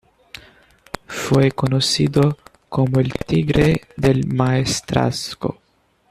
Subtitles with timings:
[1.05, 2.35] Fue conocido
[2.69, 5.59] como "El Tigre del Maestrazgo".